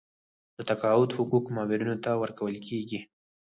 د 0.57 0.59
تقاعد 0.69 1.09
حقوق 1.17 1.45
مامورینو 1.55 1.95
ته 2.05 2.11
ورکول 2.23 2.55
کیږي 2.67 2.99